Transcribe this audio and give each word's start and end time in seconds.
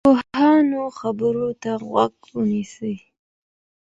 د 0.01 0.03
پوهانو 0.07 0.81
خبرو 0.99 1.49
ته 1.61 1.71
غوږ 1.89 2.15
ونیسئ. 2.37 2.95